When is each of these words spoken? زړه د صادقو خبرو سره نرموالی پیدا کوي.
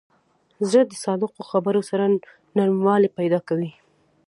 زړه 0.69 0.83
د 0.87 0.93
صادقو 1.03 1.41
خبرو 1.51 1.81
سره 1.89 2.03
نرموالی 2.57 3.09
پیدا 3.17 3.39
کوي. 3.47 3.71